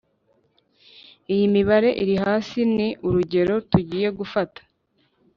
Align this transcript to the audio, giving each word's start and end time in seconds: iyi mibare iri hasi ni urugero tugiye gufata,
iyi 1.33 1.45
mibare 1.53 1.89
iri 2.03 2.15
hasi 2.23 2.59
ni 2.75 2.87
urugero 3.07 3.55
tugiye 3.71 4.07
gufata, 4.17 4.59